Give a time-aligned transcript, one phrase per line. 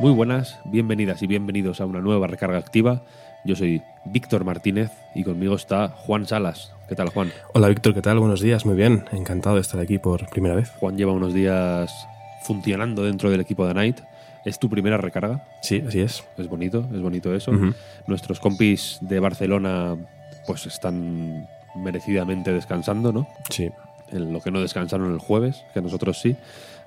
[0.00, 3.02] Muy buenas, bienvenidas y bienvenidos a una nueva recarga activa.
[3.44, 6.72] Yo soy Víctor Martínez y conmigo está Juan Salas.
[6.88, 7.30] ¿Qué tal, Juan?
[7.52, 8.18] Hola Víctor, ¿qué tal?
[8.18, 9.04] Buenos días, muy bien.
[9.12, 10.70] Encantado de estar aquí por primera vez.
[10.80, 11.92] Juan lleva unos días
[12.44, 14.00] funcionando dentro del equipo de Night.
[14.46, 15.44] ¿Es tu primera recarga?
[15.60, 16.24] Sí, así es.
[16.38, 17.52] Es bonito, es bonito eso.
[18.06, 19.96] Nuestros compis de Barcelona
[20.46, 21.46] pues están
[21.76, 23.28] merecidamente descansando, ¿no?
[23.50, 23.68] Sí.
[24.12, 26.36] En lo que no descansaron el jueves, que nosotros sí.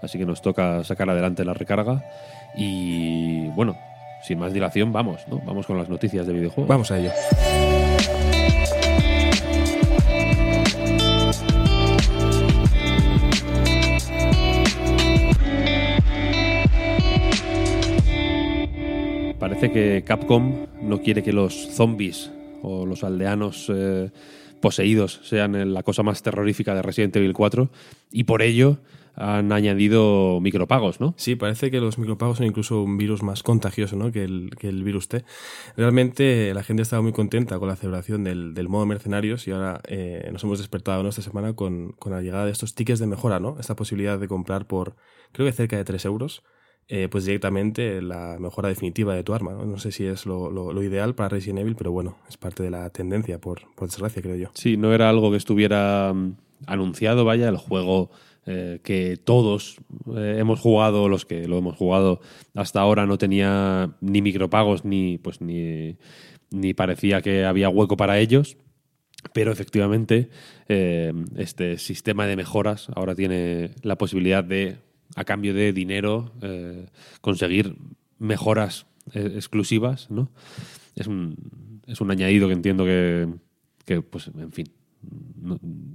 [0.01, 2.03] Así que nos toca sacar adelante la recarga.
[2.55, 3.77] Y bueno,
[4.23, 5.41] sin más dilación, vamos, ¿no?
[5.45, 6.67] Vamos con las noticias de videojuegos.
[6.67, 7.11] Vamos a ello.
[19.39, 24.09] Parece que Capcom no quiere que los zombies o los aldeanos eh,
[24.63, 27.69] poseídos sean la cosa más terrorífica de Resident Evil 4
[28.11, 28.79] y por ello
[29.13, 31.13] han añadido micropagos, ¿no?
[31.17, 34.13] Sí, parece que los micropagos son incluso un virus más contagioso ¿no?
[34.13, 35.25] que, el, que el virus T.
[35.75, 39.81] Realmente la gente estaba muy contenta con la celebración del, del modo mercenarios y ahora
[39.85, 43.41] eh, nos hemos despertado esta semana con, con la llegada de estos tickets de mejora,
[43.41, 43.57] ¿no?
[43.59, 44.95] Esta posibilidad de comprar por
[45.33, 46.41] creo que cerca de 3 euros
[46.87, 49.53] eh, pues directamente la mejora definitiva de tu arma.
[49.53, 52.69] No, sé si es lo, lo- ideal para Resident Evil, pero bueno, es parte de
[52.69, 54.49] la tendencia, por, por desgracia, creo yo.
[54.53, 56.35] Sí, no era algo que estuviera mm,
[56.67, 58.11] anunciado, vaya, el juego
[58.45, 59.77] eh, que todos
[60.15, 62.19] eh, hemos jugado, los que lo hemos jugado
[62.53, 65.95] hasta ahora, no tenía ni micropagos ni pues ni,
[66.51, 68.57] ni parecía que había hueco para ellos.
[69.31, 70.29] Pero efectivamente,
[70.67, 74.79] este sistema de mejoras ahora tiene la posibilidad de,
[75.15, 76.87] a cambio de dinero, eh,
[77.21, 77.75] conseguir
[78.19, 80.31] mejoras eh, exclusivas, ¿no?
[80.95, 83.27] Es un, es un añadido que entiendo que,
[83.85, 84.67] que, pues, en fin,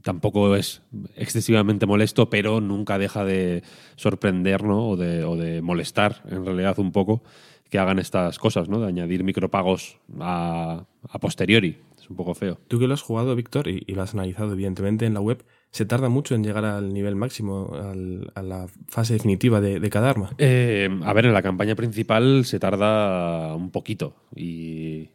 [0.02, 0.82] tampoco es
[1.16, 3.62] excesivamente molesto, pero nunca deja de
[3.96, 4.88] sorprender, ¿no?
[4.88, 7.22] O de, o de molestar, en realidad, un poco
[7.70, 8.80] que hagan estas cosas, ¿no?
[8.80, 11.78] De añadir micropagos a, a posteriori.
[11.98, 12.58] Es un poco feo.
[12.68, 15.44] Tú que lo has jugado, Víctor, y, y lo has analizado evidentemente en la web,
[15.70, 19.90] ¿se tarda mucho en llegar al nivel máximo, al- a la fase definitiva de, de
[19.90, 20.30] cada arma?
[20.38, 25.10] Eh, a ver, en la campaña principal se tarda un poquito y,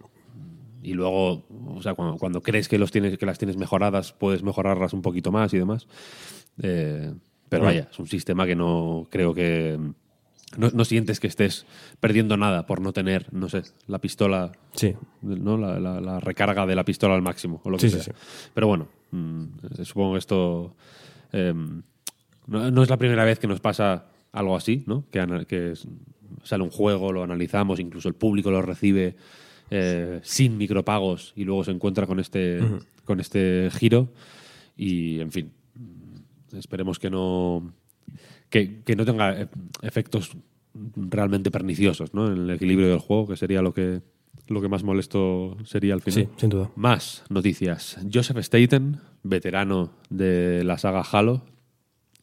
[0.84, 4.44] y luego, o sea, cuando, cuando crees que, los tienes, que las tienes mejoradas, puedes
[4.44, 5.88] mejorarlas un poquito más y demás.
[6.62, 7.14] Eh,
[7.50, 9.80] pero vaya, es un sistema que no creo que...
[10.58, 11.66] No, no sientes que estés
[12.00, 14.94] perdiendo nada por no tener, no sé, la pistola, Sí.
[15.22, 15.58] ¿no?
[15.58, 18.04] La, la- la recarga de la pistola al máximo o lo que Sí, sea.
[18.04, 18.12] sí.
[18.54, 19.44] Pero bueno, mm,
[19.84, 20.76] supongo que esto
[21.32, 21.54] eh,
[22.48, 25.06] no, no es la primera vez que nos pasa algo así, ¿no?
[25.12, 25.74] Que,
[26.44, 29.16] sale un juego, lo analizamos, incluso el público lo recibe
[29.70, 32.60] eh, sin micropagos y luego se encuentra con este,
[33.06, 34.12] con este giro.
[34.76, 37.72] Y, en fin, mm, esperemos que no,
[38.54, 39.48] que, que no tenga eh,
[39.82, 40.38] efectos
[40.96, 42.28] realmente perniciosos ¿no?
[42.28, 44.02] en el equilibrio del juego, que sería lo que,
[44.48, 46.26] lo que más molesto sería al final.
[46.26, 46.70] Sí, sin duda.
[46.76, 47.98] Más noticias.
[48.14, 51.42] Joseph Staten, veterano de la saga Halo,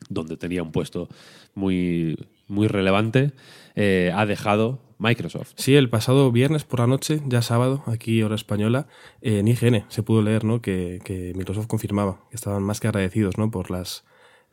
[0.09, 1.09] donde tenía un puesto
[1.57, 3.33] muy, muy relevante,
[3.75, 5.55] eh, ha dejado Microsoft.
[5.57, 8.87] Sí, el pasado viernes por la noche, ya sábado, aquí hora española,
[9.21, 10.63] eh, en IGN se pudo leer ¿no?
[10.63, 13.51] que, que Microsoft confirmaba que estaban más que agradecidos ¿no?
[13.51, 14.05] por las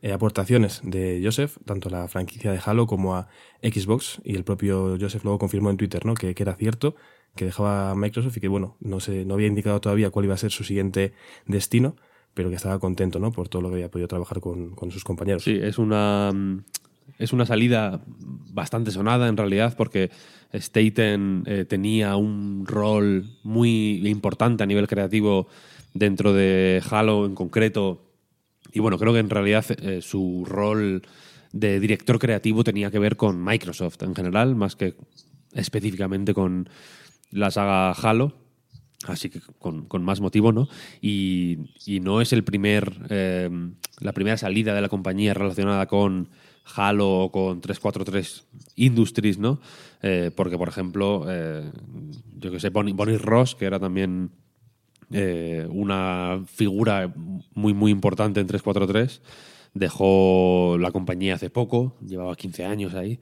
[0.02, 3.28] eh, aportaciones de Joseph, tanto a la franquicia de Halo como a
[3.62, 6.14] Xbox, y el propio Joseph luego confirmó en Twitter ¿no?
[6.14, 6.94] que, que era cierto,
[7.34, 10.38] que dejaba Microsoft y que bueno, no, se, no había indicado todavía cuál iba a
[10.38, 11.12] ser su siguiente
[11.46, 11.96] destino,
[12.34, 13.32] pero que estaba contento ¿no?
[13.32, 15.42] por todo lo que había podido trabajar con, con sus compañeros.
[15.42, 16.64] Sí, es una, mm,
[17.18, 20.10] es una salida bastante sonada en realidad porque
[20.52, 25.48] Staten eh, tenía un rol muy importante a nivel creativo
[25.94, 28.07] dentro de Halo en concreto.
[28.72, 31.02] Y bueno, creo que en realidad eh, su rol
[31.52, 34.94] de director creativo tenía que ver con Microsoft en general, más que
[35.52, 36.68] específicamente con
[37.30, 38.34] la saga Halo.
[39.06, 40.68] Así que con, con más motivo, ¿no?
[41.00, 43.48] Y, y no es el primer, eh,
[44.00, 46.30] la primera salida de la compañía relacionada con
[46.74, 49.60] Halo o con 343 Industries, ¿no?
[50.02, 51.70] Eh, porque, por ejemplo, eh,
[52.38, 54.32] yo que sé, Bonnie, Bonnie Ross, que era también
[55.12, 57.12] eh, una figura
[57.54, 59.20] muy, muy importante en 343
[59.74, 63.18] dejó la compañía hace poco, llevaba 15 años ahí.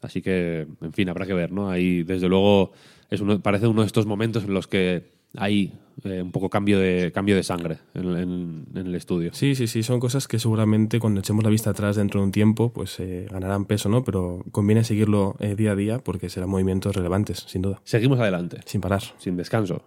[0.00, 1.70] Así que, en fin, habrá que ver, ¿no?
[1.70, 2.72] Ahí, desde luego,
[3.10, 5.72] es parece uno de estos momentos en los que hay
[6.04, 9.30] eh, un poco cambio de, cambio de sangre en, en- en el estudio.
[9.34, 12.32] Sí, sí, sí, son cosas que seguramente cuando echemos la vista atrás dentro de un
[12.32, 14.02] tiempo, pues eh, ganarán peso, ¿no?
[14.02, 18.60] Pero conviene seguirlo eh, día a día porque serán movimientos relevantes, sin duda, Seguimos adelante.
[18.64, 19.02] sin parar.
[19.18, 19.82] sin descanso.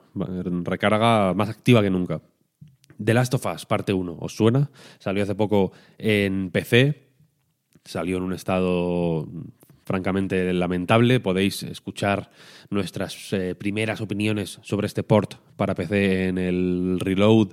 [0.64, 2.22] Recarga más activa que nunca.
[3.04, 4.18] The Last of Us, parte 1.
[4.20, 4.70] ¿Os suena?
[5.00, 7.10] Salió hace poco en PC.
[7.86, 9.28] Salió en un estado
[9.84, 11.20] francamente lamentable.
[11.20, 12.32] Podéis escuchar
[12.70, 17.50] nuestras eh, primeras opiniones sobre este port para PC en el reload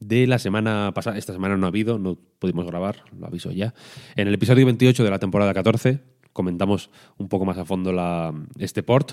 [0.00, 1.18] de la semana pasada.
[1.18, 3.74] Esta semana no ha habido, no pudimos grabar, lo aviso ya.
[4.16, 6.00] En el episodio 28 de la temporada 14
[6.32, 9.12] comentamos un poco más a fondo la, este port,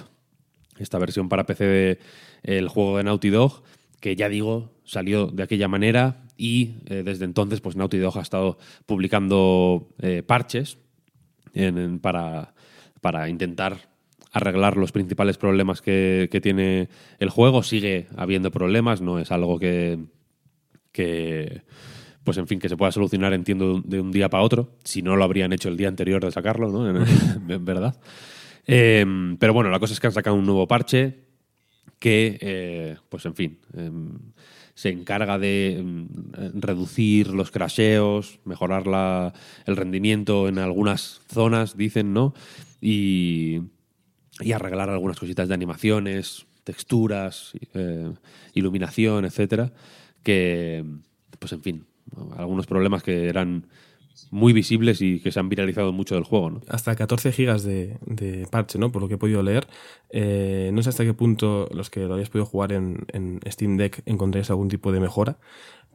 [0.77, 1.99] esta versión para PC de
[2.43, 3.63] el juego de Naughty Dog,
[3.99, 8.21] que ya digo, salió de aquella manera y eh, desde entonces pues Naughty Dog ha
[8.21, 10.77] estado publicando eh, parches
[12.01, 12.53] para,
[13.01, 13.89] para intentar
[14.31, 17.63] arreglar los principales problemas que, que tiene el juego.
[17.63, 19.97] Sigue habiendo problemas, no es algo que,
[20.91, 21.61] que
[22.23, 24.75] pues en fin, que se pueda solucionar, entiendo, de un- día para otro.
[24.83, 26.87] Si no, lo habrían hecho el día anterior de sacarlo, ¿no?
[27.49, 27.99] En, verdad.
[28.67, 29.05] Eh,
[29.39, 31.28] pero bueno, la cosa es que han sacado un nuevo parche
[31.99, 34.17] que, eh, pues en fin, em,
[34.73, 36.07] se encarga de em,
[36.55, 39.33] reducir los crasheos, mejorar la-
[39.65, 42.33] el rendimiento en algunas zonas, dicen, ¿no?
[42.81, 43.59] Y,
[44.39, 48.13] y arreglar algunas cositas de animaciones, texturas, eh,
[48.53, 49.73] iluminación, etcétera,
[50.23, 50.85] que,
[51.39, 51.85] pues en fin,
[52.37, 53.67] algunos problemas que eran
[54.31, 56.61] muy visibles y que se han viralizado mucho del juego, ¿no?
[56.67, 58.91] hasta 14 gigas de, de parche, ¿no?
[58.91, 59.67] Por lo que he podido leer.
[60.09, 63.77] Eh, no sé hasta qué punto los que lo hayáis podido jugar en, en Steam
[63.77, 65.37] Deck encontráis algún tipo de mejora,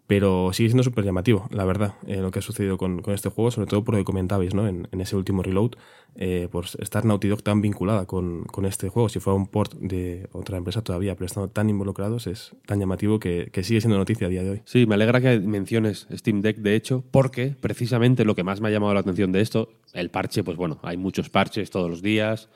[0.06, 3.50] pero sigue siendo súper llamativo, la verdad, eh, lo que ha sucedido con, este juego,
[3.50, 4.68] sobre todo por lo que comentabais, ¿no?
[4.68, 5.72] En, ese último reload,
[6.16, 10.28] eh, por estar Naughty Dog tan vinculada con, este juego, si fuera un port de
[10.32, 14.26] otra empresa todavía, pero estando tan involucrados, es tan llamativo que, que sigue siendo noticia
[14.26, 14.62] a día de hoy.
[14.66, 18.68] Sí, me alegra que menciones Steam Deck, de hecho, porque precisamente lo que más me
[18.68, 22.02] ha llamado la atención de esto, el parche, pues bueno, hay muchos parches todos los
[22.02, 22.50] días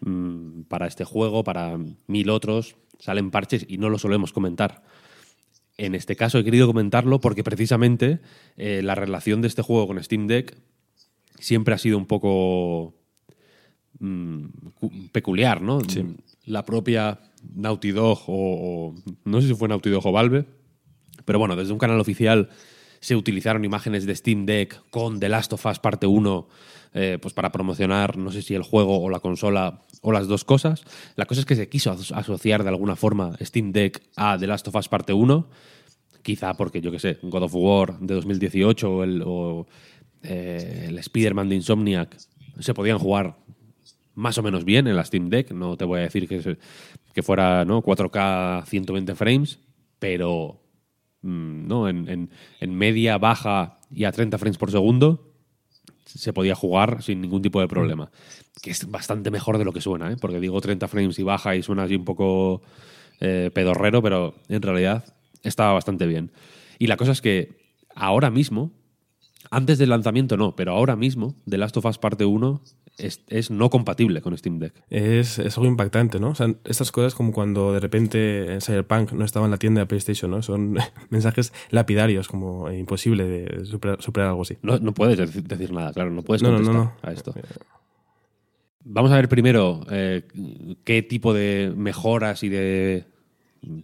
[0.00, 4.82] mm, para este juego, para mil otros, salen parches y no lo solemos comentar.
[5.82, 8.20] En este caso he querido comentarlo porque precisamente
[8.56, 10.56] eh, la relación de este juego con Steam Deck
[11.38, 12.94] siempre ha sido un poco
[13.98, 14.44] mm,
[14.74, 15.80] cu- peculiar, ¿no?
[16.44, 17.20] La propia
[17.54, 18.94] Naughty Dog o, o-
[19.24, 20.44] no sé si fue Naughty Dog o Valve,
[21.24, 22.50] pero bueno, desde un canal oficial
[23.00, 26.48] se utilizaron imágenes de Steam Deck con The Last of Us parte 1
[26.92, 30.44] eh, pues para promocionar, no sé si el juego o la consola o las dos
[30.44, 30.82] cosas.
[31.16, 34.46] La cosa es que se quiso aso- asociar de alguna forma Steam Deck a The
[34.46, 35.48] Last of Us parte 1,
[36.22, 39.66] quizá porque, yo qué sé, God of War de 2018 o el, o,
[40.22, 42.16] eh, el Spider-Man de Insomniac
[42.58, 43.36] se podían jugar
[44.14, 45.52] más o menos bien en la Steam Deck.
[45.52, 46.58] No te voy a decir que, se-
[47.14, 47.82] que fuera ¿no?
[47.82, 49.58] 4K 120 frames,
[49.98, 50.60] pero
[51.22, 51.88] mm, ¿no?
[51.88, 52.30] En-
[52.60, 55.29] en media, baja y a 30 frames por segundo
[56.04, 58.10] se podía jugar sin ningún tipo de problema.
[58.62, 60.16] Que es bastante mejor de lo que suena, ¿eh?
[60.20, 62.62] porque digo 30 frames y baja y suena así un poco
[63.20, 65.04] eh, pedorrero, pero en realidad
[65.42, 66.32] estaba bastante bien.
[66.78, 67.60] Y la cosa es que
[67.94, 68.72] ahora mismo,
[69.50, 72.62] antes del lanzamiento no, pero ahora mismo, The Last of Us Parte 1
[72.98, 74.74] es, es no compatible con Steam Deck.
[74.90, 76.30] Es, es algo impactante, ¿no?
[76.30, 79.80] O sea, estas cosas como cuando de repente en Cyberpunk no estaba en la tienda
[79.80, 80.42] de PlayStation, ¿no?
[80.42, 80.76] Son
[81.10, 84.58] mensajes lapidarios, como imposible de superar, superar algo así.
[84.62, 87.08] No, no puedes dec- decir nada, claro, no puedes No, no, contestar no, no.
[87.08, 87.34] a esto.
[88.82, 90.22] Vamos a ver primero eh,
[90.84, 93.04] qué tipo de mejoras y de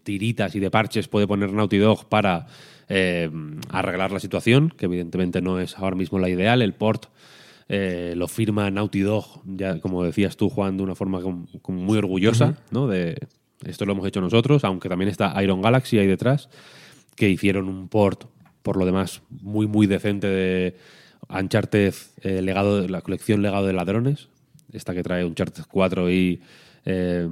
[0.05, 2.47] tiritas y de parches puede poner Naughty Dog para
[2.89, 3.31] eh,
[3.71, 6.63] arreglar la situación, que evidentemente no es ahora mismo la ideal.
[6.63, 7.07] El port
[7.69, 11.81] eh, lo firma Naughty Dog, ya como decías tú, Juan, de una forma como, como
[11.81, 12.87] muy orgullosa, ¿no?
[12.87, 13.19] De
[13.65, 16.49] esto lo hemos hecho nosotros, aunque también está Iron Galaxy ahí detrás,
[17.17, 18.25] que hicieron un port,
[18.63, 20.77] por lo demás, muy, muy decente de
[21.29, 24.29] Uncharted, eh, legado de la colección Legado de Ladrones,
[24.73, 26.41] esta que trae Uncharted 4 y...
[26.85, 27.27] eh,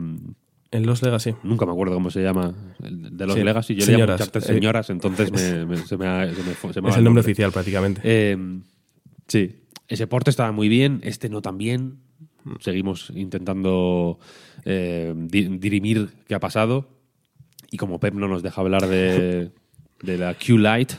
[0.71, 1.35] En Los Legacy.
[1.45, 2.53] Nunca me acuerdo cómo se llama.
[2.81, 3.75] de los Sí, Legacy.
[3.75, 4.07] Yo le señoras.
[4.21, 7.21] llamo Uncharted señoras, entonces me, me- se me, ha- se me se Es el nombre
[7.21, 8.01] oficial prácticamente.
[9.29, 9.55] Sí.
[9.89, 11.99] Ese porte estaba muy bien, este no tan bien.
[12.61, 14.19] Seguimos intentando
[14.65, 16.89] eh, di- dirimir qué ha pasado.
[17.71, 19.51] Y como Pep no nos deja hablar de,
[20.03, 20.95] de la Q-Lite,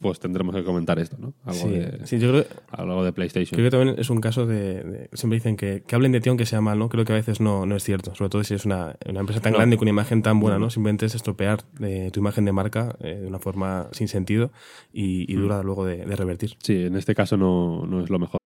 [0.00, 1.34] pues tendremos que comentar esto, ¿no?
[1.44, 3.56] Algo, Sí, de, sí, yo creo, algo de PlayStation.
[3.56, 6.28] creo que también es un caso de, de- Siempre dicen que, que hablen de ti
[6.28, 6.88] aunque sea mal, ¿no?
[6.88, 8.14] Creo que a veces no, no es cierto.
[8.14, 9.58] Sobre todo si es una, una empresa tan No.
[9.58, 10.70] grande con una imagen tan buena, ¿no?
[10.70, 14.50] Simplemente es estropear eh, tu imagen de marca eh, de una forma sin sentido
[14.92, 16.56] y, y dura luego de, de revertir.
[16.62, 18.38] Sí, en este caso no, no es lo mejor.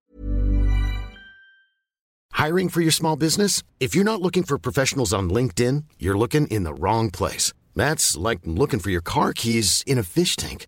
[2.35, 3.63] Hiring for your small business?
[3.79, 7.53] If you're not looking for professionals on LinkedIn, you're looking in the wrong place.
[7.75, 10.67] That's like looking for your car keys in a fish tank.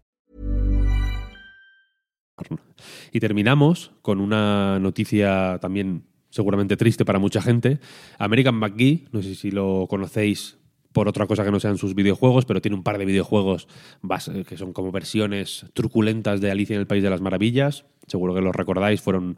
[3.11, 7.79] Y terminamos con una noticia también seguramente triste para mucha gente.
[8.17, 10.57] American McGee, no sé si lo conocéis
[10.93, 13.67] por otra cosa que no sean sus videojuegos, pero tiene un par de videojuegos
[14.01, 17.85] bas- que son como versiones truculentas de Alicia en el País de las Maravillas.
[18.07, 19.37] Seguro que los recordáis, fueron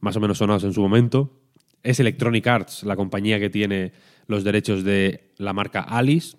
[0.00, 1.40] más o menos sonados en su momento.
[1.82, 3.92] Es Electronic Arts, la compañía que tiene
[4.26, 6.38] los derechos de la marca Alice,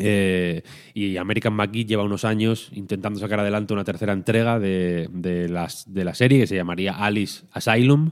[0.00, 0.62] eh,
[0.94, 5.92] y American McGee lleva unos años intentando sacar adelante una tercera entrega de, de las,
[5.92, 8.10] de la serie que se llamaría Alice Asylum.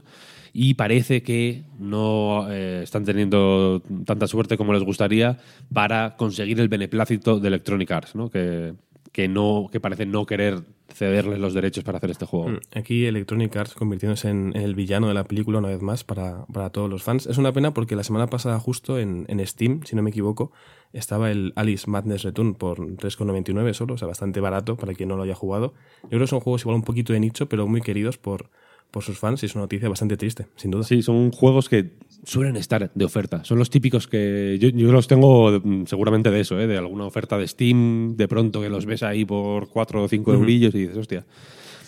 [0.51, 5.37] Y parece que no eh, están teniendo tanta suerte como les gustaría
[5.71, 8.29] para conseguir el beneplácito de Electronic Arts, ¿no?
[8.29, 8.73] que,
[9.11, 12.49] que, no, que parece no querer cederles los derechos para hacer este juego.
[12.49, 16.03] Mm, Aquí Electronic Arts convirtiéndose en, en el villano de la película una vez más
[16.03, 17.27] para, para todos los fans.
[17.27, 20.51] Es una pena porque la semana pasada justo en, en Steam, si no me equivoco,
[20.93, 25.15] estaba el Alice Madness Return por 3,99 solo, o sea, bastante barato para quien no
[25.15, 25.73] lo haya jugado.
[26.03, 28.49] Yo creo que son juegos igual un poquito de nicho, pero muy queridos por,
[28.91, 30.83] por sus fans y es una noticia bastante triste, sin duda.
[30.83, 31.91] Sí, son juegos que
[32.23, 33.43] suelen estar de oferta.
[33.43, 36.67] Son los típicos que yo, yo los tengo mm, seguramente de eso, ¿eh?
[36.67, 40.33] de alguna oferta de Steam, de pronto que los ves ahí por 4 o 5
[40.33, 41.25] eurillos y dices, hostia.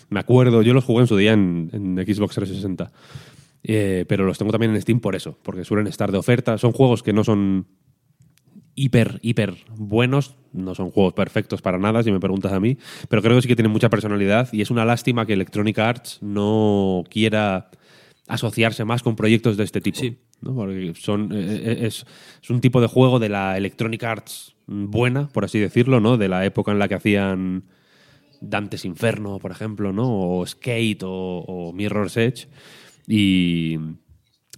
[0.09, 2.91] Me acuerdo, yo los jugué en su día en, en Xbox 360.
[3.63, 6.57] Eh, pero los tengo también en Steam por eso, porque suelen estar de oferta.
[6.57, 7.67] Son juegos que no son
[8.75, 10.35] hiper, hiper buenos.
[10.53, 12.77] No son juegos perfectos para nada, si me preguntas a mí.
[13.07, 16.19] Pero creo que sí que tienen mucha personalidad y es una lástima que Electronic Arts
[16.21, 17.69] no quiera
[18.27, 19.99] asociarse más con proyectos de este tipo.
[19.99, 20.17] Sí.
[20.41, 20.55] ¿no?
[20.55, 22.05] Porque son, eh, es,
[22.41, 26.17] es un tipo de juego de la Electronic Arts buena, por así decirlo, ¿no?
[26.17, 27.65] De la época en la que hacían
[28.41, 30.37] Dantes Inferno, por ejemplo, ¿no?
[30.37, 32.47] O Skate o, o Mirror's Edge.
[33.07, 33.77] Y,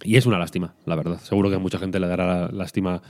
[0.02, 1.20] y es una lástima, la verdad.
[1.20, 3.02] Seguro que a mucha gente le dará lástima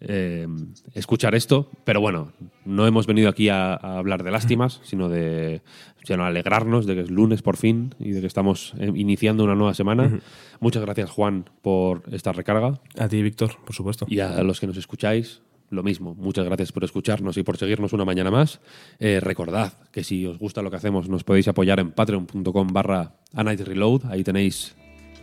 [0.00, 0.46] eh,
[0.94, 2.32] escuchar esto, pero bueno,
[2.64, 5.62] no hemos venido aquí a, a hablar de lástimas, sino de
[6.04, 9.44] sino a alegrarnos de que es lunes por fin y de que estamos eh, iniciando
[9.44, 10.20] una nueva semana.
[10.58, 12.80] Muchas gracias, Juan, por esta recarga.
[12.98, 14.06] A ti, Víctor, por supuesto.
[14.08, 16.14] Y a los que nos escucháis, lo mismo.
[16.14, 18.60] Muchas gracias por escucharnos y por seguirnos una mañana más.
[18.98, 23.14] Eh, recordad que si os gusta lo que hacemos, nos podéis apoyar en patreon.com barra
[23.32, 24.06] Reload.
[24.06, 24.74] Ahí tenéis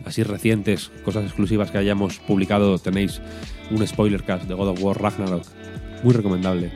[0.04, 2.78] así recientes, cosas exclusivas que hayamos publicado.
[2.78, 3.20] Tenéis
[3.70, 5.44] un spoiler cast de God of War Ragnarok,
[6.02, 6.70] muy recomendable.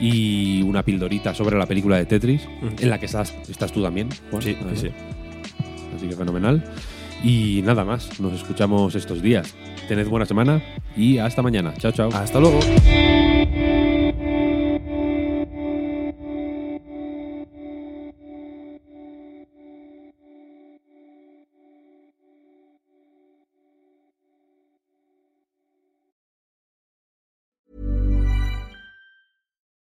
[0.00, 2.42] Y una pildorita sobre la película de Tetris,
[2.80, 4.08] en la que estás, estás tú también.
[4.30, 4.80] Juan, Sí, además.
[4.80, 4.90] sí.
[5.96, 6.62] Así que fenomenal.
[7.24, 9.54] Y nada más, nos escuchamos estos días.
[9.88, 10.62] Tened buena semana
[10.96, 11.72] y hasta mañana.
[11.78, 12.10] Chao, chao.
[12.12, 12.60] Hasta luego.